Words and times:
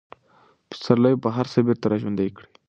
پسرلی 0.69 1.13
به 1.23 1.29
هر 1.37 1.45
څه 1.53 1.59
بېرته 1.67 1.85
راژوندي 1.91 2.29
کړي. 2.35 2.47